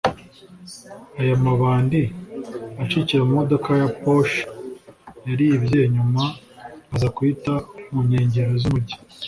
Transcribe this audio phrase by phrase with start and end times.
[1.21, 1.99] aya mabandi
[2.81, 4.41] acikira mu modoka ya Porsche
[5.27, 6.23] yari yibye nyuma
[6.95, 7.53] aza kuyita
[7.91, 8.95] mu nkengero z’umujyi